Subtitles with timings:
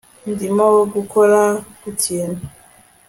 [0.31, 1.41] Ndimo gukora
[1.81, 2.41] ku kintu